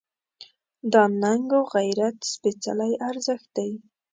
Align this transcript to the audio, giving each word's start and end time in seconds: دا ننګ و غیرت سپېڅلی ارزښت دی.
دا 0.93 1.03
ننګ 1.21 1.49
و 1.59 1.61
غیرت 1.73 2.17
سپېڅلی 2.33 2.93
ارزښت 3.09 3.47
دی. 3.57 3.71